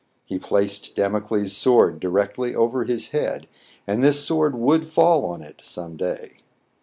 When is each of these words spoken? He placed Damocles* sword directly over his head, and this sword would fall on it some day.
He 0.25 0.39
placed 0.39 0.95
Damocles* 0.95 1.55
sword 1.55 1.99
directly 1.99 2.55
over 2.55 2.85
his 2.85 3.09
head, 3.09 3.47
and 3.85 4.03
this 4.03 4.25
sword 4.25 4.55
would 4.55 4.87
fall 4.87 5.25
on 5.27 5.43
it 5.43 5.61
some 5.63 5.95
day. 5.95 6.39